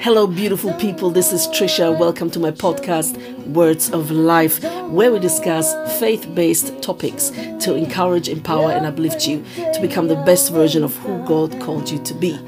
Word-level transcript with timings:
Hello, 0.00 0.28
beautiful 0.28 0.72
people. 0.74 1.10
This 1.10 1.32
is 1.32 1.48
Trisha. 1.48 1.98
Welcome 1.98 2.30
to 2.30 2.38
my 2.38 2.52
podcast, 2.52 3.18
Words 3.48 3.90
of 3.90 4.12
Life, 4.12 4.62
where 4.88 5.10
we 5.10 5.18
discuss 5.18 5.74
faith 5.98 6.32
based 6.36 6.80
topics 6.80 7.30
to 7.30 7.74
encourage, 7.74 8.28
empower, 8.28 8.70
and 8.70 8.86
uplift 8.86 9.26
you 9.26 9.44
to 9.56 9.80
become 9.80 10.06
the 10.06 10.14
best 10.14 10.52
version 10.52 10.84
of 10.84 10.96
who 10.98 11.26
God 11.26 11.60
called 11.60 11.90
you 11.90 11.98
to 12.04 12.14
be. 12.14 12.38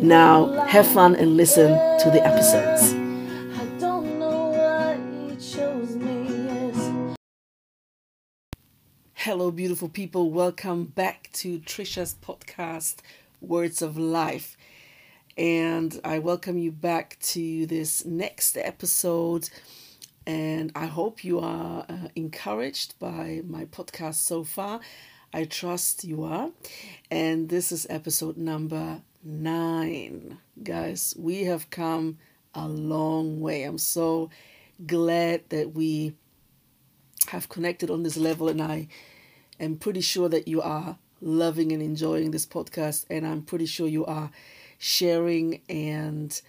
Now, 0.00 0.52
have 0.68 0.86
fun 0.86 1.16
and 1.16 1.36
listen 1.36 1.70
to 1.70 2.10
the 2.12 2.24
episodes. 2.24 2.94
Hello, 9.14 9.50
beautiful 9.50 9.88
people. 9.88 10.30
Welcome 10.30 10.84
back 10.84 11.30
to 11.32 11.58
Trisha's 11.58 12.14
podcast, 12.22 12.98
Words 13.40 13.82
of 13.82 13.98
Life 13.98 14.56
and 15.36 16.00
I 16.04 16.18
welcome 16.18 16.58
you 16.58 16.72
back 16.72 17.18
to 17.20 17.66
this 17.66 18.04
next 18.04 18.56
episode. 18.58 19.48
And 20.26 20.70
I 20.76 20.86
hope 20.86 21.24
you 21.24 21.40
are 21.40 21.84
uh, 21.88 22.08
encouraged 22.14 22.98
by 22.98 23.42
my 23.46 23.64
podcast 23.64 24.16
so 24.16 24.44
far. 24.44 24.80
I 25.32 25.44
trust 25.44 26.04
you 26.04 26.24
are. 26.24 26.50
And 27.10 27.48
this 27.48 27.72
is 27.72 27.86
episode 27.88 28.36
number 28.36 29.02
nine. 29.24 30.38
Guys, 30.62 31.14
we 31.18 31.44
have 31.44 31.70
come 31.70 32.18
a 32.54 32.68
long 32.68 33.40
way. 33.40 33.64
I'm 33.64 33.78
so 33.78 34.30
glad 34.86 35.48
that 35.48 35.74
we 35.74 36.14
have 37.28 37.48
connected 37.48 37.90
on 37.90 38.02
this 38.02 38.16
level, 38.16 38.48
and 38.48 38.60
I 38.60 38.88
am 39.58 39.76
pretty 39.76 40.02
sure 40.02 40.28
that 40.28 40.46
you 40.46 40.60
are 40.60 40.98
loving 41.20 41.72
and 41.72 41.82
enjoying 41.82 42.30
this 42.30 42.44
podcast, 42.44 43.06
and 43.08 43.26
I'm 43.26 43.42
pretty 43.42 43.66
sure 43.66 43.86
you 43.86 44.04
are 44.04 44.30
sharing 44.82 45.60
and, 45.68 46.42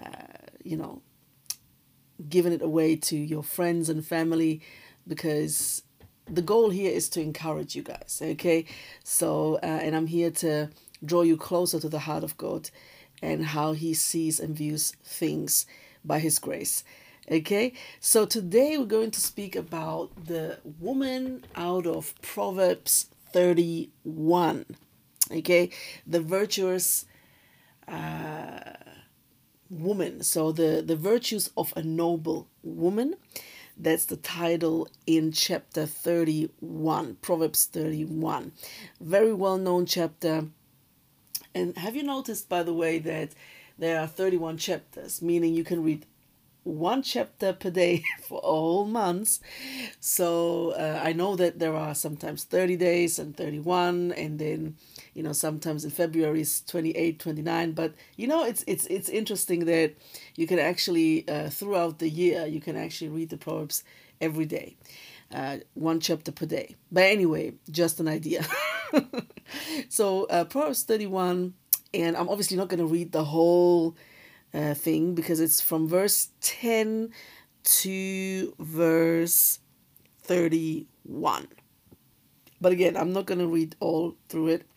uh, 0.00 0.46
you 0.62 0.76
know, 0.76 1.02
giving 2.28 2.52
it 2.52 2.62
away 2.62 2.94
to 2.94 3.16
your 3.16 3.42
friends 3.42 3.88
and 3.88 4.06
family 4.06 4.60
because 5.08 5.82
the 6.26 6.40
goal 6.40 6.70
here 6.70 6.92
is 6.92 7.08
to 7.08 7.20
encourage 7.20 7.74
you 7.74 7.82
guys, 7.82 8.20
okay? 8.22 8.64
So, 9.02 9.56
uh, 9.56 9.66
and 9.66 9.96
I'm 9.96 10.06
here 10.06 10.30
to 10.30 10.70
draw 11.04 11.22
you 11.22 11.36
closer 11.36 11.80
to 11.80 11.88
the 11.88 11.98
heart 11.98 12.22
of 12.22 12.36
God 12.36 12.70
and 13.20 13.44
how 13.44 13.72
He 13.72 13.92
sees 13.92 14.38
and 14.38 14.56
views 14.56 14.92
things 15.02 15.66
by 16.04 16.20
His 16.20 16.38
grace. 16.38 16.84
Okay, 17.28 17.72
so 17.98 18.24
today 18.24 18.78
we're 18.78 18.84
going 18.84 19.10
to 19.10 19.20
speak 19.20 19.56
about 19.56 20.26
the 20.26 20.60
woman 20.78 21.44
out 21.56 21.86
of 21.86 22.14
Proverbs 22.22 23.06
31. 23.32 24.64
Okay, 25.32 25.70
the 26.06 26.20
virtuous 26.20 27.06
uh, 27.88 28.72
woman. 29.68 30.22
So 30.22 30.52
the 30.52 30.82
the 30.84 30.96
virtues 30.96 31.50
of 31.56 31.72
a 31.76 31.82
noble 31.82 32.48
woman. 32.62 33.14
That's 33.76 34.04
the 34.04 34.18
title 34.18 34.88
in 35.06 35.32
chapter 35.32 35.86
31, 35.86 37.16
Proverbs 37.22 37.64
31. 37.64 38.52
Very 39.00 39.32
well 39.32 39.56
known 39.56 39.86
chapter. 39.86 40.48
And 41.54 41.78
have 41.78 41.96
you 41.96 42.02
noticed, 42.02 42.50
by 42.50 42.62
the 42.62 42.74
way, 42.74 42.98
that 42.98 43.30
there 43.78 43.98
are 43.98 44.06
31 44.06 44.58
chapters, 44.58 45.22
meaning 45.22 45.54
you 45.54 45.64
can 45.64 45.82
read 45.82 46.04
one 46.62 47.02
chapter 47.02 47.54
per 47.54 47.70
day 47.70 48.02
for 48.28 48.40
a 48.44 48.46
whole 48.46 48.84
month. 48.84 49.38
So 49.98 50.72
uh, 50.72 51.00
I 51.02 51.12
know 51.14 51.36
that 51.36 51.58
there 51.58 51.74
are 51.74 51.94
sometimes 51.94 52.44
30 52.44 52.76
days 52.76 53.18
and 53.18 53.34
31, 53.36 54.12
and 54.12 54.38
then 54.38 54.76
you 55.14 55.22
know 55.22 55.32
sometimes 55.32 55.84
in 55.84 55.90
February 55.90 56.40
is 56.40 56.62
28, 56.62 57.18
29. 57.18 57.72
But 57.72 57.94
you 58.16 58.26
know 58.26 58.44
it's 58.44 58.64
it's 58.66 58.86
it's 58.86 59.08
interesting 59.08 59.64
that 59.66 59.94
you 60.36 60.46
can 60.46 60.58
actually 60.58 61.28
uh, 61.28 61.48
throughout 61.50 61.98
the 61.98 62.08
year 62.08 62.46
you 62.46 62.60
can 62.60 62.76
actually 62.76 63.10
read 63.10 63.30
the 63.30 63.36
proverbs 63.36 63.84
every 64.20 64.46
day. 64.46 64.76
Uh, 65.32 65.58
one 65.74 66.00
chapter 66.00 66.32
per 66.32 66.46
day. 66.46 66.74
But 66.90 67.04
anyway, 67.04 67.54
just 67.70 68.00
an 68.00 68.08
idea. 68.08 68.44
so 69.88 70.24
uh, 70.24 70.44
Proverbs 70.44 70.82
31, 70.82 71.54
and 71.94 72.16
I'm 72.16 72.28
obviously 72.28 72.56
not 72.56 72.68
going 72.68 72.80
to 72.80 72.86
read 72.86 73.12
the 73.12 73.24
whole 73.24 73.94
uh, 74.52 74.74
thing 74.74 75.14
because 75.14 75.38
it's 75.38 75.60
from 75.60 75.86
verse 75.86 76.30
10 76.40 77.10
to 77.62 78.54
verse 78.58 79.60
31. 80.22 81.48
But 82.60 82.72
again, 82.72 82.96
I'm 82.96 83.12
not 83.12 83.26
going 83.26 83.38
to 83.38 83.46
read 83.46 83.76
all 83.80 84.16
through 84.28 84.48
it. 84.48 84.69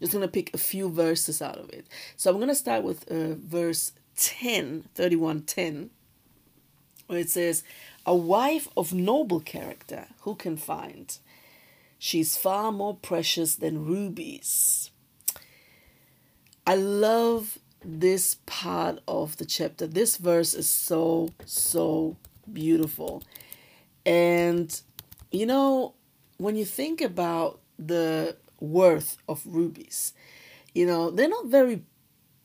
Just 0.00 0.12
going 0.12 0.22
to 0.22 0.28
pick 0.28 0.52
a 0.54 0.58
few 0.58 0.90
verses 0.90 1.40
out 1.40 1.58
of 1.58 1.70
it. 1.70 1.86
So 2.16 2.30
I'm 2.30 2.36
going 2.36 2.48
to 2.48 2.54
start 2.54 2.82
with 2.82 3.10
uh, 3.10 3.34
verse 3.34 3.92
10, 4.16 4.84
31 4.94 5.42
10, 5.42 5.90
where 7.06 7.18
it 7.20 7.30
says, 7.30 7.62
A 8.04 8.14
wife 8.14 8.68
of 8.76 8.92
noble 8.92 9.40
character, 9.40 10.06
who 10.20 10.34
can 10.34 10.56
find? 10.56 11.16
She's 11.98 12.36
far 12.36 12.72
more 12.72 12.94
precious 12.94 13.56
than 13.56 13.86
rubies. 13.86 14.90
I 16.66 16.74
love 16.74 17.58
this 17.84 18.36
part 18.46 18.98
of 19.06 19.36
the 19.36 19.44
chapter. 19.44 19.86
This 19.86 20.16
verse 20.16 20.52
is 20.52 20.68
so, 20.68 21.30
so 21.44 22.16
beautiful. 22.52 23.22
And, 24.04 24.78
you 25.30 25.46
know, 25.46 25.94
when 26.38 26.56
you 26.56 26.64
think 26.64 27.00
about 27.00 27.60
the 27.78 28.36
worth 28.60 29.16
of 29.28 29.42
rubies, 29.46 30.12
you 30.74 30.86
know, 30.86 31.10
they're 31.10 31.28
not 31.28 31.46
very 31.46 31.82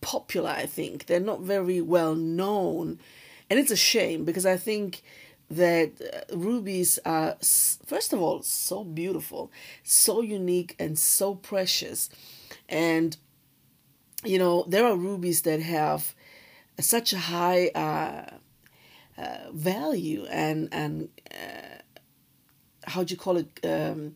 popular, 0.01 0.49
I 0.49 0.65
think. 0.65 1.05
They're 1.05 1.19
not 1.19 1.41
very 1.41 1.81
well 1.81 2.15
known. 2.15 2.99
And 3.49 3.59
it's 3.59 3.71
a 3.71 3.75
shame 3.75 4.25
because 4.25 4.45
I 4.45 4.57
think 4.57 5.01
that 5.49 5.91
uh, 6.01 6.35
rubies 6.35 6.97
are, 7.05 7.35
first 7.85 8.13
of 8.13 8.21
all, 8.21 8.41
so 8.41 8.83
beautiful, 8.83 9.51
so 9.83 10.21
unique, 10.21 10.75
and 10.79 10.97
so 10.97 11.35
precious. 11.35 12.09
And 12.69 13.17
you 14.23 14.37
know, 14.37 14.65
there 14.67 14.85
are 14.85 14.95
rubies 14.95 15.41
that 15.41 15.59
have 15.61 16.13
such 16.79 17.13
a 17.13 17.17
high 17.17 17.67
uh, 17.69 18.25
uh, 19.17 19.51
value 19.51 20.25
and 20.29 20.69
and 20.71 21.09
uh, 21.31 21.79
how 22.83 23.03
do 23.03 23.13
you 23.13 23.17
call 23.17 23.37
it 23.37 23.59
um, 23.63 24.15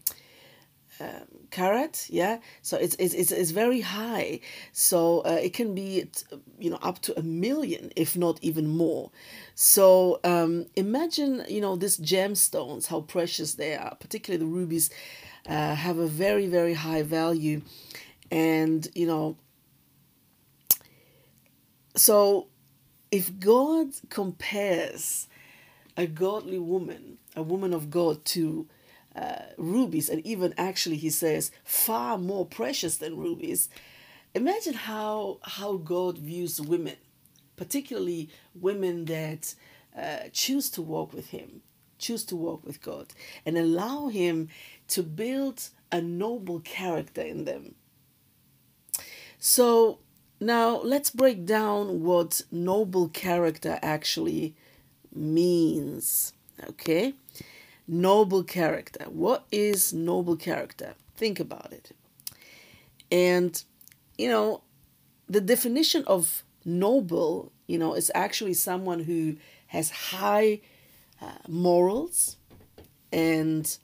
um, 1.00 1.48
carat 1.52 2.08
yeah? 2.10 2.40
So 2.62 2.78
it's, 2.78 2.96
it's 3.00 3.14
it's 3.14 3.32
it's 3.32 3.52
very 3.52 3.82
high. 3.82 4.40
So 4.72 5.20
uh, 5.22 5.40
it 5.42 5.54
can 5.54 5.76
be 5.76 6.10
you 6.60 6.70
know 6.70 6.80
up 6.82 7.00
to 7.04 7.20
a 7.20 7.24
million 7.24 7.92
if 7.96 8.16
not 8.16 8.40
even 8.42 8.68
more. 8.68 9.12
So 9.56 10.20
um, 10.24 10.68
imagine 10.76 11.44
you 11.48 11.62
know 11.62 11.76
these 11.76 11.98
gemstones 11.98 12.88
how 12.88 13.02
precious 13.02 13.56
they 13.56 13.76
are. 13.76 13.96
Particularly 14.00 14.44
the 14.46 14.52
rubies 14.52 14.90
uh, 15.48 15.76
have 15.76 15.98
a 15.98 16.08
very 16.08 16.48
very 16.48 16.74
high 16.74 17.04
value. 17.04 17.62
And 18.32 18.88
you 18.96 19.06
know 19.06 19.38
so, 21.96 22.48
if 23.10 23.40
God 23.40 23.94
compares 24.10 25.30
a 25.96 26.08
godly 26.08 26.60
woman, 26.60 27.20
a 27.36 27.42
woman 27.42 27.74
of 27.74 27.90
God, 27.90 28.26
to 28.26 28.68
uh, 29.16 29.44
rubies, 29.58 30.10
and 30.10 30.26
even 30.26 30.54
actually 30.58 30.98
he 30.98 31.10
says 31.10 31.52
far 31.64 32.18
more 32.18 32.46
precious 32.46 32.98
than 32.98 33.18
rubies, 33.18 33.70
imagine 34.34 34.74
how 34.74 35.40
how 35.44 35.78
God 35.78 36.18
views 36.18 36.60
women, 36.60 36.98
particularly 37.56 38.30
women 38.54 39.06
that 39.06 39.56
uh, 39.98 40.30
choose 40.34 40.70
to 40.72 40.82
walk 40.82 41.14
with 41.14 41.28
Him, 41.30 41.62
choose 41.98 42.24
to 42.26 42.36
walk 42.36 42.66
with 42.66 42.82
God, 42.82 43.14
and 43.46 43.58
allow 43.58 44.08
Him 44.08 44.50
to 44.90 45.04
build 45.04 45.70
a 45.92 46.02
noble 46.02 46.60
character 46.60 47.22
in 47.22 47.46
them. 47.46 47.76
So 49.40 50.00
now, 50.40 50.82
let's 50.82 51.10
break 51.10 51.46
down 51.46 52.04
what 52.04 52.42
noble 52.52 53.08
character 53.08 53.80
actually 53.82 54.54
means. 55.14 56.34
Okay? 56.70 57.14
Noble 57.88 58.44
character. 58.44 59.06
What 59.10 59.46
is 59.52 59.94
noble 59.94 60.36
character? 60.36 60.96
Think 61.16 61.40
about 61.40 61.72
it. 61.72 61.92
And, 63.12 63.64
you 64.18 64.30
know, 64.30 64.62
the 65.30 65.42
definition 65.42 66.04
of 66.08 66.44
noble, 66.64 67.52
you 67.68 67.78
know, 67.78 67.94
is 67.94 68.12
actually 68.16 68.54
someone 68.54 69.02
who 69.02 69.38
has 69.68 69.90
high 69.90 70.62
uh, 71.22 71.48
morals 71.48 72.38
and 73.12 73.78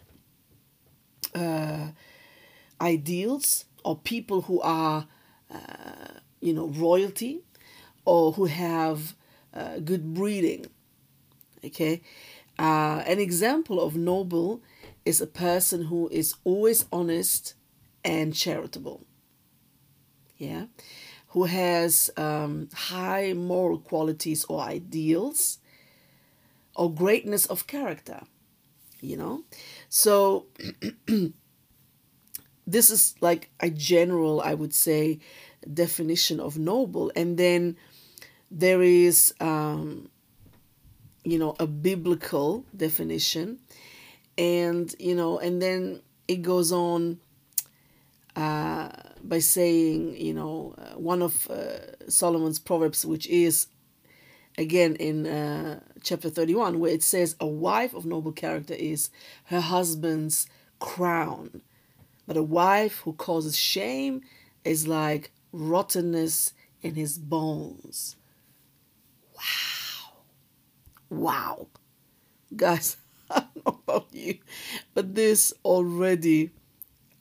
uh, 1.35 1.89
ideals, 2.79 3.65
or 3.83 3.97
people 3.97 4.41
who 4.43 4.61
are. 4.61 5.07
Uh, 5.53 6.19
you 6.39 6.53
know, 6.53 6.67
royalty 6.67 7.41
or 8.05 8.31
who 8.33 8.45
have 8.45 9.15
uh, 9.53 9.79
good 9.79 10.13
breeding. 10.13 10.65
Okay. 11.63 12.01
Uh, 12.61 13.03
an 13.07 13.19
example 13.19 13.81
of 13.81 13.95
noble 13.95 14.61
is 15.03 15.19
a 15.19 15.25
person 15.25 15.85
who 15.85 16.07
is 16.09 16.35
always 16.43 16.85
honest 16.91 17.55
and 18.05 18.35
charitable. 18.35 19.03
Yeah. 20.37 20.65
who 21.29 21.45
has 21.45 22.09
um, 22.17 22.67
high 22.73 23.33
moral 23.33 23.79
qualities 23.79 24.43
or 24.45 24.59
ideals 24.61 25.59
or 26.75 26.93
greatness 26.93 27.45
of 27.47 27.67
character. 27.67 28.21
You 29.01 29.17
know? 29.17 29.43
So, 29.89 30.47
this 32.67 32.89
is 32.89 33.15
like 33.21 33.49
a 33.59 33.69
general, 33.71 34.41
I 34.41 34.53
would 34.53 34.73
say, 34.73 35.19
definition 35.73 36.39
of 36.39 36.59
noble. 36.59 37.11
And 37.15 37.37
then 37.37 37.77
there 38.51 38.81
is, 38.83 39.33
um, 39.39 40.10
you 41.23 41.37
know, 41.37 41.55
a 41.59 41.67
biblical 41.67 42.65
definition. 42.75 43.59
And, 44.37 44.93
you 44.99 45.15
know, 45.15 45.39
and 45.39 45.61
then 45.61 46.01
it 46.27 46.41
goes 46.41 46.71
on 46.71 47.19
uh, 48.35 48.89
by 49.23 49.39
saying, 49.39 50.15
you 50.17 50.33
know, 50.33 50.73
uh, 50.77 50.97
one 50.97 51.21
of 51.21 51.49
uh, 51.49 52.09
Solomon's 52.09 52.59
proverbs, 52.59 53.05
which 53.05 53.27
is 53.27 53.67
again 54.57 54.95
in 54.95 55.27
uh, 55.27 55.79
chapter 56.01 56.29
31, 56.29 56.79
where 56.79 56.91
it 56.91 57.03
says, 57.03 57.35
A 57.39 57.47
wife 57.47 57.93
of 57.93 58.05
noble 58.05 58.31
character 58.31 58.73
is 58.73 59.09
her 59.45 59.61
husband's 59.61 60.47
crown, 60.79 61.61
but 62.25 62.37
a 62.37 62.43
wife 62.43 62.99
who 62.99 63.13
causes 63.13 63.57
shame 63.57 64.21
is 64.63 64.87
like 64.87 65.31
rottenness 65.51 66.53
in 66.81 66.95
his 66.95 67.17
bones. 67.17 68.15
Wow. 69.35 69.80
Wow. 71.11 71.67
Guys, 72.55 72.97
I 73.31 73.41
don't 73.41 73.65
know 73.65 73.79
about 73.87 74.07
you, 74.13 74.39
but 74.93 75.15
this 75.15 75.53
already 75.65 76.51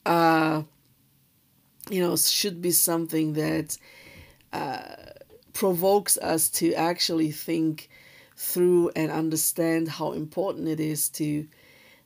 uh 0.06 0.62
you 1.90 2.00
know 2.00 2.16
should 2.16 2.60
be 2.62 2.70
something 2.70 3.34
that 3.34 3.76
uh 4.52 4.96
provokes 5.52 6.18
us 6.18 6.50
to 6.50 6.74
actually 6.74 7.32
think 7.32 7.90
through 8.36 8.90
and 8.96 9.12
understand 9.12 9.88
how 9.88 10.12
important 10.12 10.68
it 10.68 10.80
is 10.80 11.08
to 11.10 11.46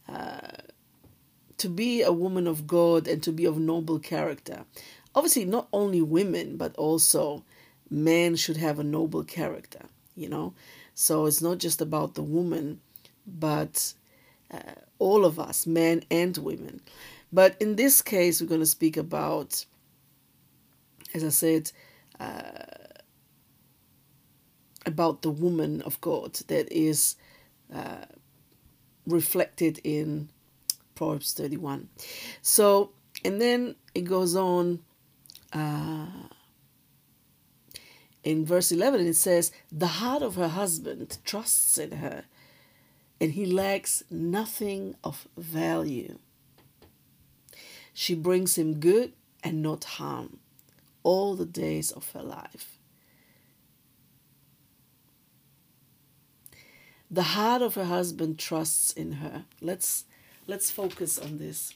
uh, 0.09 0.59
to 1.59 1.69
be 1.69 2.03
a 2.03 2.13
woman 2.13 2.47
of 2.47 2.67
God 2.67 3.07
and 3.07 3.23
to 3.23 3.33
be 3.33 3.45
of 3.45 3.59
noble 3.59 3.99
character. 3.99 4.65
Obviously, 5.15 5.45
not 5.45 5.69
only 5.73 6.03
women, 6.03 6.57
but 6.57 6.75
also 6.77 7.45
men 7.91 8.37
should 8.37 8.57
have 8.57 8.79
a 8.79 8.85
noble 8.85 9.25
character, 9.25 9.87
you 10.17 10.29
know. 10.29 10.55
So 10.95 11.27
it's 11.27 11.43
not 11.43 11.59
just 11.59 11.81
about 11.81 12.15
the 12.15 12.23
woman, 12.23 12.81
but 13.27 13.95
uh, 14.51 14.59
all 14.99 15.25
of 15.25 15.39
us, 15.39 15.67
men 15.67 16.05
and 16.11 16.37
women. 16.39 16.81
But 17.33 17.57
in 17.61 17.77
this 17.77 18.01
case, 18.01 18.41
we're 18.41 18.47
going 18.47 18.61
to 18.61 18.67
speak 18.67 18.97
about, 18.97 19.65
as 21.13 21.25
I 21.25 21.31
said, 21.31 21.73
uh, 22.21 22.53
about 24.87 25.23
the 25.23 25.31
woman 25.31 25.83
of 25.83 26.01
God 26.01 26.35
that 26.47 26.71
is 26.71 27.17
uh, 27.75 28.05
reflected 29.07 29.81
in 29.83 30.29
Proverbs 30.95 31.33
31. 31.33 31.89
So, 32.43 32.93
and 33.25 33.41
then 33.41 33.75
it 33.95 34.03
goes 34.03 34.37
on 34.37 34.81
uh, 35.53 36.07
in 38.25 38.47
verse 38.47 38.73
11, 38.73 39.07
it 39.07 39.17
says, 39.17 39.53
The 39.71 39.87
heart 39.87 40.23
of 40.23 40.37
her 40.37 40.49
husband 40.49 41.19
trusts 41.25 41.77
in 41.77 41.93
her, 41.99 42.25
and 43.21 43.33
he 43.33 43.45
lacks 43.45 44.03
nothing 44.11 44.97
of 45.05 45.29
value. 45.37 46.19
She 47.93 48.15
brings 48.15 48.57
him 48.57 48.81
good 48.81 49.13
and 49.45 49.63
not 49.63 49.85
harm 49.85 50.39
all 51.03 51.35
the 51.37 51.45
days 51.45 51.93
of 51.93 52.11
her 52.13 52.23
life. 52.23 52.79
The 57.11 57.23
heart 57.23 57.63
of 57.63 57.75
her 57.75 57.85
husband 57.85 58.39
trusts 58.39 58.93
in 58.93 59.13
her. 59.13 59.45
Let's 59.61 60.07
let's 60.49 60.71
focus 60.71 61.19
on 61.19 61.39
this. 61.39 61.75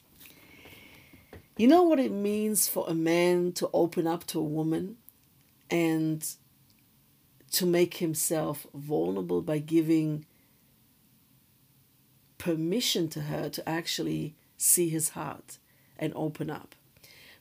You 1.56 1.68
know 1.68 1.82
what 1.82 2.00
it 2.00 2.10
means 2.10 2.66
for 2.66 2.84
a 2.88 2.94
man 2.94 3.52
to 3.52 3.68
open 3.72 4.06
up 4.06 4.24
to 4.28 4.38
a 4.40 4.42
woman 4.42 4.96
and 5.70 6.34
to 7.52 7.66
make 7.66 7.94
himself 7.94 8.66
vulnerable 8.74 9.42
by 9.42 9.58
giving 9.58 10.26
permission 12.36 13.08
to 13.08 13.22
her 13.22 13.48
to 13.48 13.68
actually 13.68 14.36
see 14.56 14.88
his 14.88 15.10
heart 15.10 15.58
and 15.98 16.12
open 16.14 16.50
up. 16.50 16.74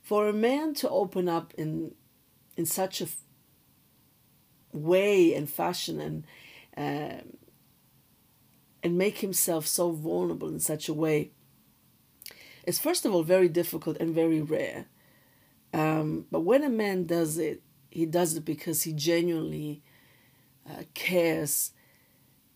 For 0.02 0.28
a 0.28 0.34
man 0.34 0.74
to 0.76 0.90
open 0.90 1.28
up 1.28 1.54
in 1.58 1.94
in 2.56 2.66
such 2.66 3.02
a 3.02 3.08
way 4.72 5.34
and 5.34 5.50
fashion 5.50 6.00
and 6.00 6.26
um, 6.76 7.38
and 8.84 8.98
make 8.98 9.20
himself 9.20 9.68
so 9.68 9.92
vulnerable 9.92 10.48
in 10.48 10.60
such 10.60 10.88
a 10.88 10.94
way 10.94 11.32
is 12.66 12.80
first 12.80 13.06
of 13.06 13.14
all 13.14 13.24
very 13.24 13.50
difficult 13.50 13.98
and 13.98 14.14
very 14.14 14.42
rare. 14.42 14.86
Um, 15.74 16.26
but 16.32 16.42
when 16.42 16.64
a 16.64 16.70
man 16.70 17.06
does 17.06 17.38
it, 17.38 17.62
he 17.90 18.06
does 18.06 18.36
it 18.36 18.46
because 18.46 18.84
he 18.84 18.94
genuinely 18.94 19.82
uh, 20.70 20.84
cares 20.94 21.72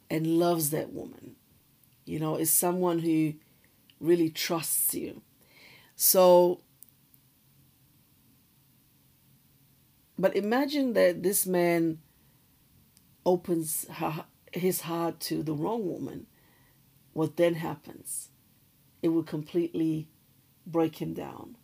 and 0.09 0.27
loves 0.27 0.69
that 0.71 0.91
woman. 0.91 1.35
You 2.05 2.19
know, 2.19 2.35
is 2.35 2.51
someone 2.51 2.99
who 2.99 3.33
really 3.99 4.29
trusts 4.29 4.93
you. 4.93 5.21
So, 5.95 6.61
but 10.17 10.35
imagine 10.35 10.93
that 10.93 11.23
this 11.23 11.45
man 11.45 11.99
opens 13.25 13.87
her, 13.89 14.25
his 14.51 14.81
heart 14.81 15.19
to 15.21 15.43
the 15.43 15.53
wrong 15.53 15.87
woman, 15.87 16.27
what 17.13 17.37
then 17.37 17.55
happens? 17.55 18.29
It 19.01 19.09
will 19.09 19.23
completely 19.23 20.07
break 20.65 21.01
him 21.01 21.13
down. 21.13 21.57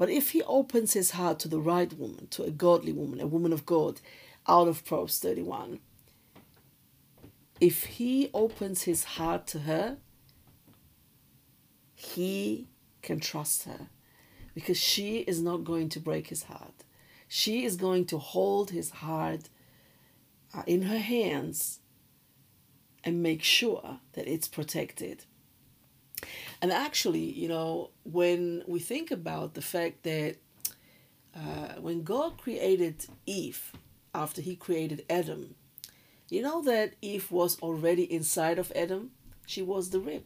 But 0.00 0.08
if 0.08 0.30
he 0.30 0.42
opens 0.44 0.94
his 0.94 1.10
heart 1.10 1.38
to 1.40 1.48
the 1.48 1.60
right 1.60 1.92
woman, 1.92 2.26
to 2.28 2.42
a 2.42 2.50
godly 2.50 2.90
woman, 2.90 3.20
a 3.20 3.26
woman 3.26 3.52
of 3.52 3.66
God, 3.66 4.00
out 4.48 4.66
of 4.66 4.82
Proverbs 4.82 5.18
31, 5.18 5.78
if 7.60 7.84
he 7.84 8.30
opens 8.32 8.84
his 8.84 9.04
heart 9.04 9.46
to 9.48 9.58
her, 9.58 9.98
he 11.92 12.66
can 13.02 13.20
trust 13.20 13.64
her 13.64 13.88
because 14.54 14.78
she 14.78 15.18
is 15.18 15.42
not 15.42 15.64
going 15.64 15.90
to 15.90 16.00
break 16.00 16.28
his 16.28 16.44
heart. 16.44 16.84
She 17.28 17.66
is 17.66 17.76
going 17.76 18.06
to 18.06 18.16
hold 18.16 18.70
his 18.70 18.88
heart 18.88 19.50
uh, 20.54 20.62
in 20.66 20.80
her 20.80 20.98
hands 20.98 21.80
and 23.04 23.22
make 23.22 23.42
sure 23.42 24.00
that 24.14 24.26
it's 24.26 24.48
protected. 24.48 25.26
And 26.62 26.72
actually, 26.72 27.24
you 27.32 27.48
know, 27.48 27.90
when 28.04 28.62
we 28.66 28.80
think 28.80 29.10
about 29.10 29.54
the 29.54 29.62
fact 29.62 30.02
that 30.02 30.36
uh, 31.34 31.80
when 31.80 32.02
God 32.02 32.38
created 32.38 33.06
Eve, 33.26 33.72
after 34.14 34.42
he 34.42 34.56
created 34.56 35.04
Adam, 35.08 35.54
you 36.28 36.42
know 36.42 36.62
that 36.62 36.94
Eve 37.00 37.30
was 37.30 37.58
already 37.60 38.04
inside 38.12 38.58
of 38.58 38.72
Adam? 38.74 39.10
She 39.46 39.62
was 39.62 39.90
the 39.90 40.00
rib. 40.00 40.24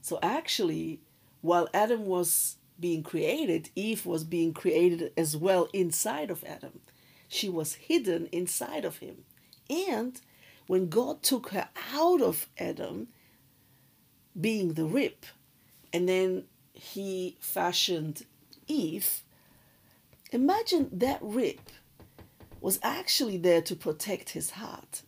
So 0.00 0.18
actually, 0.22 1.00
while 1.40 1.68
Adam 1.72 2.06
was 2.06 2.56
being 2.78 3.02
created, 3.02 3.70
Eve 3.74 4.04
was 4.04 4.24
being 4.24 4.52
created 4.52 5.12
as 5.16 5.36
well 5.36 5.68
inside 5.72 6.30
of 6.30 6.44
Adam. 6.44 6.80
She 7.28 7.48
was 7.48 7.74
hidden 7.74 8.26
inside 8.32 8.84
of 8.84 8.98
him. 8.98 9.24
And 9.70 10.20
when 10.66 10.88
God 10.88 11.22
took 11.22 11.50
her 11.50 11.68
out 11.92 12.20
of 12.20 12.48
Adam, 12.58 13.08
being 14.38 14.74
the 14.74 14.84
rib, 14.84 15.14
and 15.92 16.08
then 16.08 16.44
he 16.72 17.36
fashioned 17.40 18.26
Eve, 18.66 19.22
imagine 20.32 20.88
that 20.92 21.18
rib 21.22 21.60
was 22.60 22.78
actually 22.82 23.36
there 23.36 23.62
to 23.62 23.76
protect 23.76 24.30
his 24.30 24.50
heart. 24.52 25.02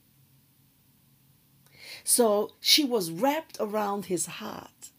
So 2.05 2.53
she 2.61 2.85
was 2.85 3.11
wrapped 3.11 3.57
around 3.59 4.07
his 4.07 4.27
heart. 4.27 4.91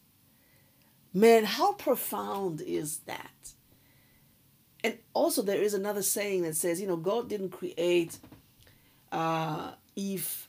Man, 1.13 1.45
how 1.45 1.73
profound 1.73 2.61
is 2.61 2.97
that? 3.05 3.53
And 4.83 4.97
also, 5.13 5.41
there 5.41 5.61
is 5.61 5.73
another 5.73 6.01
saying 6.01 6.43
that 6.43 6.55
says, 6.55 6.81
you 6.81 6.87
know, 6.87 6.97
God 6.97 7.29
didn't 7.29 7.49
create 7.49 8.17
uh, 9.11 9.71
Eve 9.95 10.47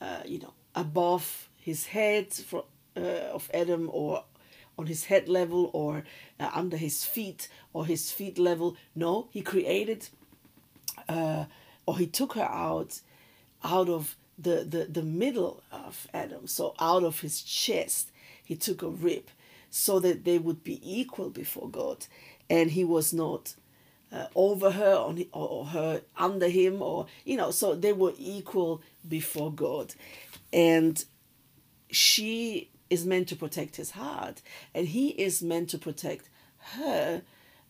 uh, 0.00 0.22
you 0.26 0.38
know, 0.38 0.52
above 0.74 1.48
his 1.56 1.86
head 1.86 2.32
for, 2.32 2.64
uh, 2.98 3.34
of 3.34 3.50
Adam 3.54 3.88
or 3.92 4.24
on 4.78 4.86
his 4.86 5.04
head 5.04 5.28
level 5.28 5.70
or 5.72 6.04
uh, 6.38 6.50
under 6.54 6.76
his 6.76 7.04
feet 7.04 7.48
or 7.72 7.86
his 7.86 8.10
feet 8.12 8.38
level. 8.38 8.76
No, 8.94 9.28
he 9.30 9.42
created 9.42 10.08
uh, 11.08 11.44
or 11.86 11.98
he 11.98 12.06
took 12.06 12.34
her 12.34 12.42
out 12.42 13.00
out 13.64 13.88
of 13.88 14.16
the, 14.38 14.64
the, 14.68 14.84
the 14.84 15.02
middle 15.02 15.62
of 15.72 16.06
Adam, 16.14 16.46
so 16.46 16.74
out 16.78 17.02
of 17.02 17.20
his 17.20 17.42
chest, 17.42 18.12
he 18.44 18.54
took 18.54 18.82
a 18.82 18.88
rib 18.88 19.24
so 19.68 19.98
that 19.98 20.24
they 20.24 20.38
would 20.38 20.62
be 20.62 20.80
equal 20.84 21.28
before 21.28 21.68
God. 21.68 22.06
And 22.48 22.70
he 22.70 22.84
was 22.84 23.12
not 23.12 23.56
uh, 24.12 24.26
over 24.34 24.70
her 24.70 24.94
on 24.94 25.24
or, 25.32 25.48
or 25.48 25.66
her 25.66 26.02
under 26.16 26.48
him 26.48 26.80
or 26.80 27.06
you 27.24 27.36
know 27.36 27.50
so 27.50 27.74
they 27.74 27.92
were 27.92 28.14
equal 28.18 28.80
before 29.06 29.52
god 29.52 29.94
and 30.50 31.04
she 31.90 32.70
is 32.90 33.06
meant 33.06 33.28
to 33.28 33.36
protect 33.36 33.76
his 33.76 33.92
heart 33.92 34.42
and 34.74 34.88
he 34.88 35.08
is 35.10 35.42
meant 35.42 35.70
to 35.70 35.78
protect 35.78 36.28
her 36.74 37.22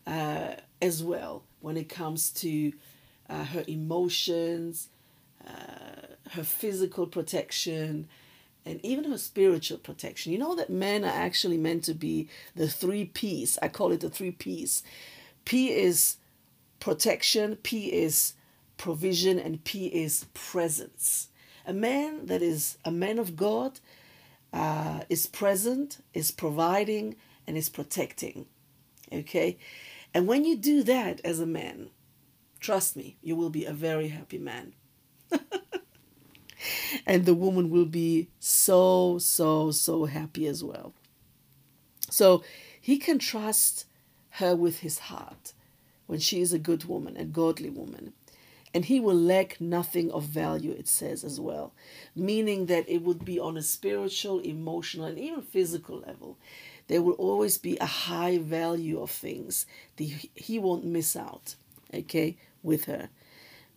uh, 0.07 0.53
as 0.81 1.03
well 1.03 1.43
when 1.59 1.77
it 1.77 1.89
comes 1.89 2.29
to 2.29 2.73
uh, 3.29 3.43
her 3.45 3.63
emotions 3.67 4.89
uh, 5.47 6.15
her 6.31 6.43
physical 6.43 7.07
protection 7.07 8.07
and 8.65 8.79
even 8.83 9.05
her 9.05 9.17
spiritual 9.17 9.77
protection. 9.77 10.31
You 10.31 10.37
know 10.37 10.55
that 10.55 10.69
men 10.69 11.03
are 11.03 11.07
actually 11.07 11.57
meant 11.57 11.83
to 11.85 11.93
be 11.93 12.29
the 12.55 12.67
three 12.67 13.05
P's. 13.05 13.57
I 13.61 13.67
call 13.67 13.91
it 13.91 14.01
the 14.01 14.09
three 14.09 14.31
P's. 14.31 14.83
P 15.45 15.71
is 15.71 16.17
protection, 16.79 17.55
P 17.63 17.91
is 17.91 18.33
provision, 18.77 19.39
and 19.39 19.63
P 19.63 19.87
is 19.87 20.25
presence. 20.33 21.29
A 21.65 21.73
man 21.73 22.27
that 22.27 22.41
is 22.41 22.77
a 22.85 22.91
man 22.91 23.17
of 23.17 23.35
God 23.35 23.79
uh, 24.53 25.01
is 25.09 25.27
present, 25.27 26.03
is 26.13 26.31
providing, 26.31 27.15
and 27.47 27.57
is 27.57 27.69
protecting. 27.69 28.45
Okay? 29.11 29.57
And 30.13 30.27
when 30.27 30.45
you 30.45 30.55
do 30.55 30.83
that 30.83 31.21
as 31.23 31.39
a 31.39 31.45
man, 31.45 31.89
trust 32.59 32.95
me, 32.95 33.17
you 33.21 33.35
will 33.35 33.49
be 33.49 33.65
a 33.65 33.73
very 33.73 34.09
happy 34.09 34.37
man. 34.37 34.73
and 37.05 37.25
the 37.25 37.33
woman 37.33 37.69
will 37.69 37.85
be 37.85 38.29
so, 38.39 39.17
so, 39.19 39.71
so 39.71 40.05
happy 40.05 40.47
as 40.47 40.63
well. 40.63 40.93
So 42.09 42.43
he 42.79 42.97
can 42.97 43.19
trust 43.19 43.85
her 44.31 44.55
with 44.55 44.79
his 44.79 44.99
heart 44.99 45.53
when 46.07 46.19
she 46.19 46.41
is 46.41 46.53
a 46.53 46.59
good 46.59 46.85
woman, 46.85 47.15
a 47.17 47.25
godly 47.25 47.69
woman. 47.69 48.13
And 48.73 48.85
he 48.85 48.99
will 48.99 49.15
lack 49.15 49.59
nothing 49.59 50.11
of 50.11 50.23
value, 50.23 50.71
it 50.71 50.87
says 50.87 51.23
as 51.23 51.39
well, 51.39 51.73
meaning 52.15 52.67
that 52.67 52.87
it 52.87 53.01
would 53.01 53.25
be 53.25 53.39
on 53.39 53.57
a 53.57 53.63
spiritual, 53.63 54.39
emotional, 54.39 55.05
and 55.05 55.17
even 55.17 55.41
physical 55.41 55.99
level. 56.05 56.37
There 56.87 57.01
will 57.01 57.13
always 57.13 57.57
be 57.57 57.77
a 57.77 57.85
high 57.85 58.37
value 58.37 59.01
of 59.01 59.09
things 59.09 59.65
that 59.97 60.03
he 60.35 60.59
won't 60.59 60.85
miss 60.85 61.15
out, 61.15 61.55
okay, 61.93 62.37
with 62.61 62.85
her, 62.85 63.09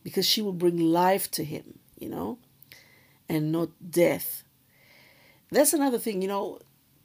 because 0.05 0.27
she 0.27 0.43
will 0.43 0.53
bring 0.53 0.77
life 0.77 1.31
to 1.33 1.45
him, 1.45 1.79
you 1.99 2.11
know 2.11 2.39
and 3.33 3.51
not 3.51 3.71
death. 3.91 4.45
That's 5.51 5.73
another 5.73 5.99
thing, 5.99 6.21
you 6.21 6.29
know, 6.29 6.59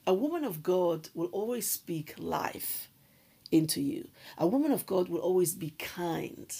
a 0.06 0.12
woman 0.12 0.44
of 0.44 0.62
God 0.62 1.08
will 1.14 1.28
always 1.28 1.68
speak 1.68 2.14
life 2.18 2.90
into 3.50 3.80
you. 3.80 4.08
A 4.36 4.46
woman 4.46 4.70
of 4.70 4.84
God 4.84 5.08
will 5.08 5.20
always 5.20 5.54
be 5.54 5.70
kind, 5.78 6.52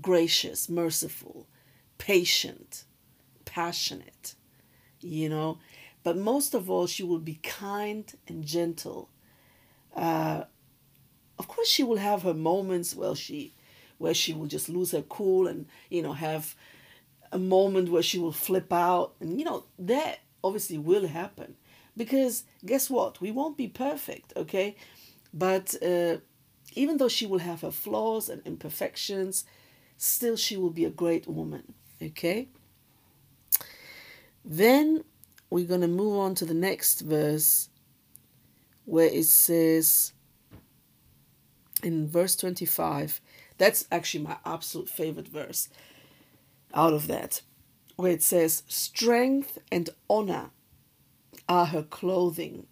gracious, 0.00 0.68
merciful, 0.68 1.46
patient, 1.98 2.84
passionate, 3.44 4.34
you 5.00 5.28
know. 5.28 5.58
But 6.04 6.16
most 6.16 6.54
of 6.54 6.70
all, 6.70 6.86
she 6.86 7.02
will 7.02 7.18
be 7.18 7.40
kind 7.42 8.12
and 8.26 8.44
gentle. 8.44 9.10
Uh, 9.94 10.44
of 11.38 11.48
course, 11.48 11.68
she 11.68 11.82
will 11.82 11.96
have 11.96 12.22
her 12.22 12.34
moments 12.34 12.94
where 12.94 13.14
she, 13.14 13.54
where 13.98 14.14
she 14.14 14.32
will 14.32 14.46
just 14.46 14.68
lose 14.68 14.92
her 14.92 15.02
cool 15.02 15.46
and 15.46 15.66
you 15.90 16.02
know 16.02 16.12
have 16.12 16.54
a 17.32 17.38
moment 17.38 17.90
where 17.90 18.02
she 18.02 18.18
will 18.18 18.32
flip 18.32 18.72
out. 18.72 19.14
And, 19.20 19.38
you 19.38 19.44
know, 19.44 19.64
that 19.78 20.20
obviously 20.42 20.78
will 20.78 21.06
happen 21.06 21.56
because 21.96 22.44
guess 22.64 22.88
what? 22.88 23.20
We 23.20 23.30
won't 23.30 23.56
be 23.56 23.68
perfect, 23.68 24.32
okay? 24.36 24.76
But 25.32 25.74
uh, 25.82 26.18
even 26.74 26.96
though 26.96 27.08
she 27.08 27.26
will 27.26 27.38
have 27.38 27.62
her 27.62 27.70
flaws 27.70 28.28
and 28.28 28.42
imperfections, 28.46 29.44
still 29.98 30.36
she 30.36 30.56
will 30.56 30.70
be 30.70 30.86
a 30.86 30.90
great 30.90 31.26
woman, 31.26 31.74
okay? 32.00 32.48
Then 34.44 35.04
we're 35.50 35.66
going 35.66 35.82
to 35.82 35.88
move 35.88 36.18
on 36.18 36.34
to 36.36 36.46
the 36.46 36.54
next 36.54 37.00
verse 37.00 37.68
where 38.84 39.08
it 39.08 39.26
says 39.26 40.12
in 41.82 42.08
verse 42.08 42.34
25, 42.36 43.20
that's 43.58 43.86
actually 43.90 44.24
my 44.24 44.36
absolute 44.44 44.88
favorite 44.88 45.28
verse 45.28 45.68
out 46.74 46.92
of 46.92 47.06
that, 47.06 47.42
where 47.96 48.12
it 48.12 48.22
says, 48.22 48.62
Strength 48.66 49.58
and 49.70 49.90
honor 50.08 50.50
are 51.48 51.66
her 51.66 51.82
clothing. 51.82 52.66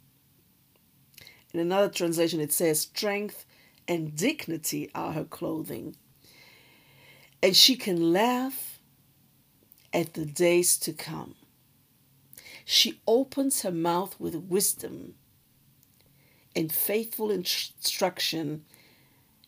In 1.53 1.61
another 1.61 1.89
translation, 1.89 2.41
it 2.41 2.53
says, 2.53 2.81
Strength 2.81 3.45
and 3.89 4.15
dignity 4.15 4.91
are 4.95 5.13
her 5.13 5.25
clothing. 5.25 5.97
And 7.47 7.57
she 7.57 7.77
can 7.77 8.13
laugh 8.13 8.81
at 9.93 10.15
the 10.15 10.27
days 10.27 10.77
to 10.79 10.93
come. 10.93 11.37
She 12.65 13.01
opens 13.07 13.63
her 13.63 13.71
mouth 13.71 14.19
with 14.19 14.35
wisdom, 14.35 15.15
and 16.57 16.73
faithful 16.73 17.31
instruction 17.31 18.65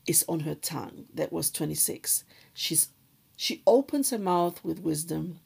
is 0.07 0.25
on 0.29 0.43
her 0.43 0.55
tongue. 0.55 1.07
That 1.13 1.33
was 1.33 1.51
26. 1.51 2.23
She's 2.55 2.91
she 3.37 3.63
opens 3.67 4.11
her 4.11 4.19
mouth 4.19 4.63
with 4.65 4.79
wisdom, 4.79 5.41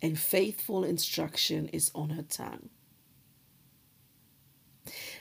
and 0.00 0.18
faithful 0.18 0.84
instruction 0.84 1.68
is 1.74 1.90
on 1.94 2.12
her 2.12 2.22
tongue. 2.22 2.70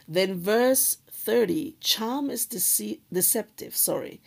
Then, 0.07 0.39
verse 0.39 0.99
30 1.11 1.75
charm 1.81 2.29
is 2.29 2.47
dece- 2.47 3.01
deceptive, 3.11 3.75
sorry, 3.75 4.21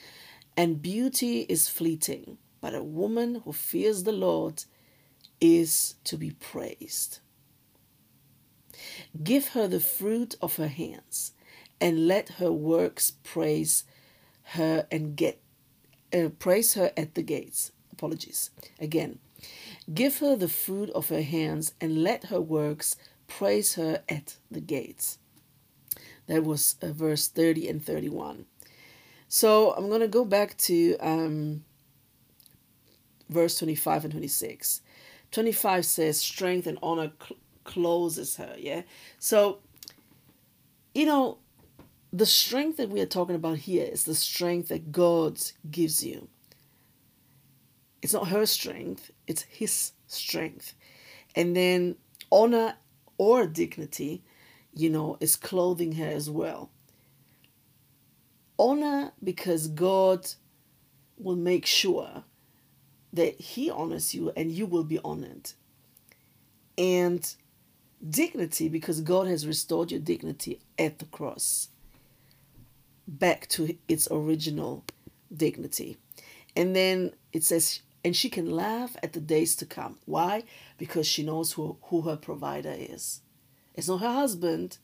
and 0.59 0.83
beauty 0.83 1.41
is 1.49 1.71
fleeting, 1.71 2.37
but 2.61 2.75
a 2.75 2.83
woman 2.83 3.43
who 3.45 3.53
fears 3.53 4.03
the 4.03 4.13
Lord 4.13 4.65
is 5.41 5.95
to 6.05 6.17
be 6.17 6.33
praised. 6.33 7.21
Give 9.23 9.49
her 9.49 9.67
the 9.67 9.81
fruit 9.81 10.37
of 10.41 10.57
her 10.57 10.69
hands, 10.69 11.33
and 11.81 12.07
let 12.07 12.29
her 12.41 12.53
works 12.53 13.13
praise 13.23 13.85
her 14.43 14.87
and 14.91 15.17
get 15.17 15.41
uh, 16.13 16.29
praise 16.39 16.75
her 16.75 16.93
at 16.97 17.15
the 17.15 17.23
gates 17.23 17.73
apologies. 18.01 18.51
Again, 18.79 19.19
give 19.93 20.21
her 20.21 20.35
the 20.35 20.49
fruit 20.49 20.89
of 20.91 21.11
her 21.11 21.21
hands 21.21 21.75
and 21.83 22.03
let 22.03 22.25
her 22.25 22.41
works 22.41 22.97
praise 23.27 23.75
her 23.75 24.03
at 24.09 24.39
the 24.51 24.61
gates. 24.61 25.19
That 26.27 26.45
was 26.45 26.77
uh, 26.81 26.93
verse 26.93 27.29
30 27.29 27.69
and 27.69 27.85
31. 27.85 28.47
So 29.29 29.73
I'm 29.73 29.89
going 29.89 30.01
to 30.01 30.09
go 30.09 30.25
back 30.25 30.57
to 30.59 30.97
um, 30.99 31.65
verse 33.31 33.59
25 33.59 34.05
and 34.05 34.13
26. 34.13 34.83
25 35.31 35.87
says, 35.87 36.21
Strength 36.21 36.67
and 36.67 36.79
honor 36.83 37.13
cl- 37.21 37.41
closes 37.65 38.37
her. 38.37 38.55
Yeah. 38.59 38.83
So, 39.19 39.61
you 40.95 41.07
know, 41.07 41.39
the 42.13 42.27
strength 42.27 42.77
that 42.79 42.91
we 42.91 43.01
are 43.01 43.07
talking 43.07 43.37
about 43.37 43.59
here 43.59 43.89
is 43.91 44.05
the 44.05 44.15
strength 44.15 44.69
that 44.69 44.93
God 44.93 45.41
gives 45.71 46.05
you. 46.05 46.29
It's 48.03 48.13
not 48.13 48.29
her 48.29 48.47
strength, 48.47 49.11
it's 49.27 49.43
his 49.43 49.93
strength. 50.07 50.75
And 51.37 51.55
then 51.55 51.97
honor 52.33 52.75
or 53.19 53.47
dignity, 53.47 54.25
you 54.75 54.91
know, 54.91 55.17
is 55.21 55.37
clothing 55.37 55.93
her 55.93 56.09
as 56.09 56.29
well. 56.29 56.71
Honor 58.59 59.13
because 59.23 59.69
God 59.69 60.27
will 61.17 61.37
make 61.37 61.67
sure 61.67 62.25
that 63.13 63.41
he 63.41 63.71
honors 63.71 64.15
you 64.15 64.33
and 64.37 64.53
you 64.53 64.67
will 64.67 64.85
be 64.85 64.99
honored. 65.05 65.53
And 66.79 67.35
dignity 68.09 68.69
because 68.69 69.01
God 69.01 69.27
has 69.27 69.47
restored 69.47 69.91
your 69.91 70.01
dignity 70.01 70.61
at 70.79 70.99
the 70.99 71.05
cross 71.07 71.69
back 73.07 73.47
to 73.49 73.77
its 73.89 74.09
original 74.11 74.85
dignity. 75.35 75.99
And 76.57 76.75
then 76.75 77.13
it 77.33 77.45
says 77.45 77.81
and 78.05 78.17
she 78.17 78.31
can 78.31 78.51
laugh 78.51 78.97
at 79.03 79.13
the 79.13 79.21
days 79.21 79.55
to 79.57 79.67
come. 79.67 79.99
Why? 80.07 80.45
Because 80.79 81.07
she 81.07 81.23
knows 81.23 81.53
who, 81.53 81.77
who 81.83 82.03
her 82.03 82.17
provider 82.17 82.75
is. 82.77 83.21
It's 83.75 83.89
not 83.89 84.01
her 84.01 84.13
husband, 84.13 84.79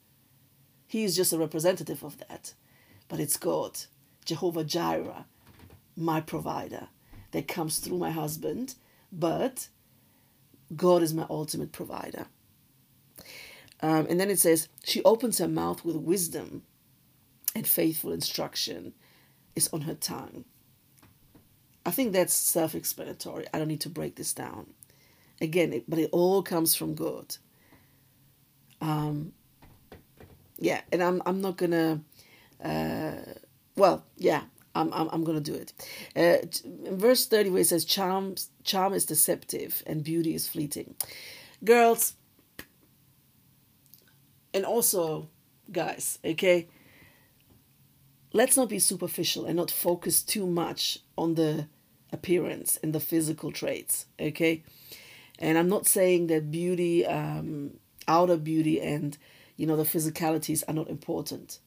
he 0.86 1.04
is 1.04 1.16
just 1.16 1.32
a 1.32 1.38
representative 1.38 2.02
of 2.02 2.18
that. 2.28 2.54
But 3.08 3.20
it's 3.20 3.36
God, 3.36 3.78
Jehovah 4.24 4.64
Jireh, 4.64 5.26
my 5.96 6.20
provider, 6.20 6.88
that 7.32 7.48
comes 7.48 7.78
through 7.78 7.98
my 7.98 8.10
husband, 8.10 8.74
but 9.12 9.68
God 10.74 11.02
is 11.02 11.14
my 11.14 11.26
ultimate 11.28 11.72
provider. 11.72 12.26
Um, 13.80 14.06
and 14.08 14.18
then 14.18 14.30
it 14.30 14.38
says, 14.38 14.68
She 14.84 15.02
opens 15.04 15.38
her 15.38 15.48
mouth 15.48 15.84
with 15.84 15.96
wisdom, 15.96 16.62
and 17.54 17.66
faithful 17.66 18.12
instruction 18.12 18.94
is 19.54 19.68
on 19.72 19.82
her 19.82 19.94
tongue. 19.94 20.44
I 21.84 21.90
think 21.90 22.12
that's 22.12 22.34
self 22.34 22.74
explanatory. 22.74 23.46
I 23.54 23.58
don't 23.58 23.68
need 23.68 23.80
to 23.82 23.88
break 23.88 24.16
this 24.16 24.32
down. 24.32 24.74
Again, 25.40 25.72
it, 25.72 25.84
but 25.88 25.98
it 25.98 26.10
all 26.12 26.42
comes 26.42 26.74
from 26.74 26.94
God. 26.94 27.36
Um, 28.80 29.32
yeah, 30.58 30.80
and 30.90 31.02
I'm, 31.02 31.22
I'm 31.26 31.40
not 31.40 31.56
gonna, 31.56 32.00
uh, 32.62 33.12
well, 33.76 34.04
yeah, 34.16 34.42
I'm, 34.76 34.92
I'm, 34.92 35.08
I'm 35.10 35.24
going 35.24 35.42
to 35.42 35.52
do 35.52 35.56
it. 35.56 35.72
Uh, 36.14 36.46
in 36.86 36.96
verse 36.96 37.26
30, 37.26 37.50
where 37.50 37.62
it 37.62 37.66
says, 37.66 37.84
charm, 37.84 38.34
charm 38.64 38.92
is 38.92 39.04
deceptive 39.04 39.82
and 39.86 40.04
beauty 40.04 40.34
is 40.34 40.46
fleeting. 40.48 40.94
Girls, 41.64 42.14
and 44.52 44.64
also 44.64 45.28
guys, 45.70 46.18
okay, 46.24 46.68
let's 48.32 48.56
not 48.56 48.68
be 48.68 48.78
superficial 48.78 49.46
and 49.46 49.56
not 49.56 49.70
focus 49.70 50.22
too 50.22 50.46
much 50.46 50.98
on 51.16 51.34
the 51.34 51.66
appearance 52.12 52.78
and 52.82 52.92
the 52.92 53.00
physical 53.00 53.50
traits, 53.50 54.06
okay? 54.20 54.62
And 55.38 55.58
I'm 55.58 55.68
not 55.68 55.86
saying 55.86 56.28
that 56.28 56.50
beauty, 56.50 57.06
um, 57.06 57.78
outer 58.08 58.36
beauty, 58.36 58.80
and 58.80 59.16
you 59.56 59.66
know 59.66 59.76
the 59.76 59.84
physicalities 59.84 60.62
are 60.68 60.74
not 60.74 60.88
important. 60.88 61.58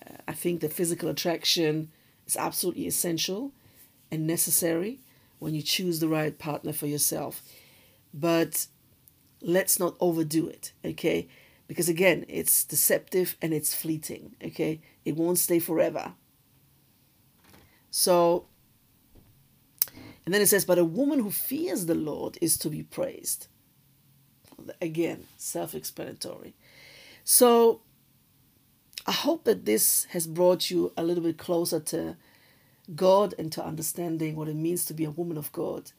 Uh, 0.00 0.16
I 0.28 0.32
think 0.32 0.60
the 0.60 0.68
physical 0.68 1.08
attraction 1.08 1.90
is 2.26 2.36
absolutely 2.36 2.86
essential 2.86 3.52
and 4.10 4.26
necessary 4.26 5.00
when 5.38 5.54
you 5.54 5.62
choose 5.62 6.00
the 6.00 6.08
right 6.08 6.38
partner 6.38 6.72
for 6.72 6.86
yourself. 6.86 7.42
But 8.12 8.66
let's 9.40 9.78
not 9.78 9.96
overdo 10.00 10.48
it, 10.48 10.72
okay? 10.84 11.28
Because 11.68 11.88
again, 11.88 12.24
it's 12.28 12.64
deceptive 12.64 13.36
and 13.42 13.52
it's 13.52 13.74
fleeting, 13.74 14.36
okay? 14.44 14.80
It 15.04 15.16
won't 15.16 15.38
stay 15.38 15.58
forever. 15.58 16.12
So, 17.90 18.46
and 20.24 20.34
then 20.34 20.42
it 20.42 20.48
says, 20.48 20.64
But 20.64 20.78
a 20.78 20.84
woman 20.84 21.20
who 21.20 21.30
fears 21.30 21.86
the 21.86 21.94
Lord 21.94 22.38
is 22.40 22.56
to 22.58 22.68
be 22.70 22.82
praised. 22.82 23.48
Again, 24.80 25.26
self 25.36 25.74
explanatory. 25.74 26.54
So, 27.24 27.80
I 29.06 29.12
hope 29.12 29.44
that 29.44 29.64
this 29.64 30.04
has 30.10 30.26
brought 30.26 30.70
you 30.70 30.92
a 30.96 31.04
little 31.04 31.22
bit 31.22 31.38
closer 31.38 31.78
to 31.78 32.16
God 32.94 33.34
and 33.38 33.52
to 33.52 33.64
understanding 33.64 34.34
what 34.34 34.48
it 34.48 34.56
means 34.56 34.84
to 34.86 34.94
be 34.94 35.04
a 35.04 35.10
woman 35.10 35.36
of 35.36 35.52
God. 35.52 35.92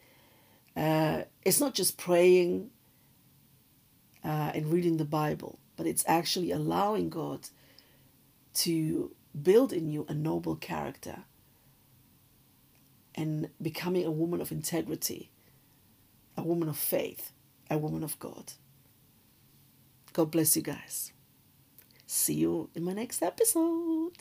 Uh, 0.76 1.24
it's 1.44 1.60
not 1.60 1.74
just 1.74 1.98
praying 1.98 2.70
uh, 4.26 4.52
and 4.54 4.72
reading 4.72 4.98
the 4.98 5.06
Bible, 5.06 5.58
but 5.78 5.88
it's 5.88 6.04
actually 6.06 6.52
allowing 6.52 7.10
God 7.10 7.48
to 8.56 9.16
build 9.42 9.72
in 9.72 9.90
you 9.90 10.06
a 10.10 10.14
noble 10.14 10.56
character 10.56 11.24
and 13.16 13.50
becoming 13.62 14.06
a 14.06 14.12
woman 14.12 14.42
of 14.42 14.52
integrity, 14.52 15.32
a 16.36 16.44
woman 16.44 16.68
of 16.68 16.78
faith, 16.78 17.32
a 17.70 17.78
woman 17.78 18.04
of 18.04 18.20
God. 18.20 18.54
God 20.14 20.32
bless 20.32 20.56
you 20.56 20.62
guys. 20.62 21.14
See 22.10 22.36
you 22.36 22.70
in 22.74 22.86
my 22.86 22.94
next 22.94 23.22
episode. 23.22 24.14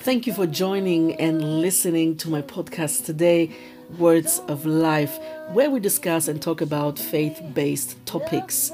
Thank 0.00 0.26
you 0.26 0.34
for 0.34 0.46
joining 0.46 1.14
and 1.14 1.62
listening 1.62 2.18
to 2.18 2.28
my 2.28 2.42
podcast 2.42 3.06
today, 3.06 3.56
Words 3.96 4.42
of 4.48 4.66
Life, 4.66 5.18
where 5.52 5.70
we 5.70 5.80
discuss 5.80 6.28
and 6.28 6.42
talk 6.42 6.60
about 6.60 6.98
faith 6.98 7.40
based 7.54 7.96
topics. 8.04 8.70